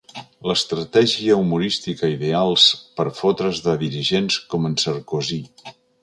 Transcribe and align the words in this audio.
L'estratègia 0.51 1.35
humorística 1.41 2.09
ideals 2.13 2.65
per 2.99 3.05
fotre's 3.19 3.61
de 3.67 3.75
dirigents 3.83 4.39
com 4.55 4.65
en 4.71 4.79
Sarkozy. 4.85 5.39